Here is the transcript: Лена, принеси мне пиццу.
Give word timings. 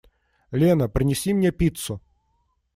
Лена, 0.49 0.89
принеси 0.89 1.31
мне 1.31 1.51
пиццу. 1.51 2.01